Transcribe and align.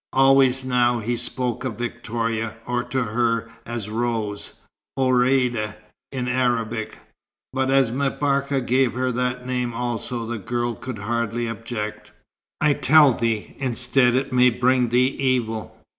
Always 0.13 0.65
now, 0.65 0.97
he 0.97 1.15
spoke 1.15 1.63
of 1.63 1.77
Victoria, 1.77 2.55
or 2.65 2.81
to 2.85 3.03
her, 3.03 3.51
as 3.67 3.87
"Rose" 3.87 4.55
(Ourïeda 4.97 5.75
in 6.11 6.27
Arabic); 6.27 6.97
but 7.53 7.69
as 7.69 7.91
M'Barka 7.91 8.61
gave 8.61 8.93
her 8.93 9.11
that 9.11 9.45
name 9.45 9.75
also, 9.75 10.25
the 10.25 10.39
girl 10.39 10.73
could 10.73 10.97
hardly 10.97 11.45
object. 11.47 12.09
"I 12.59 12.73
tell 12.73 13.13
thee, 13.13 13.55
instead 13.59 14.15
it 14.15 14.33
may 14.33 14.49
bring 14.49 14.89
thee 14.89 15.05
evil." 15.05 15.77